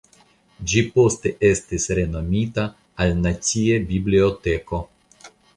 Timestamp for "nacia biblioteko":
3.21-4.85